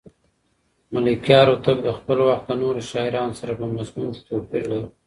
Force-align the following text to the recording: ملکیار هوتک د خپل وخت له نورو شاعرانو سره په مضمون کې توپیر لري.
ملکیار 0.93 1.47
هوتک 1.51 1.77
د 1.83 1.89
خپل 1.97 2.17
وخت 2.27 2.45
له 2.49 2.55
نورو 2.61 2.81
شاعرانو 2.91 3.37
سره 3.39 3.51
په 3.59 3.65
مضمون 3.75 4.07
کې 4.13 4.21
توپیر 4.27 4.63
لري. 4.71 4.87